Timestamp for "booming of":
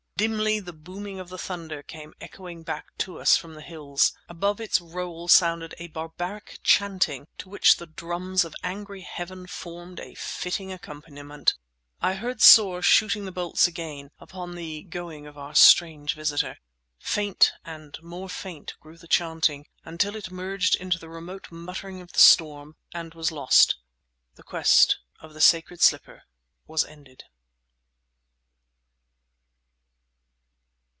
0.71-1.29